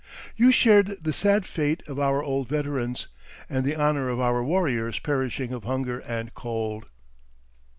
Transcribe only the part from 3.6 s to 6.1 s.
the honor of our warriors perishing of hunger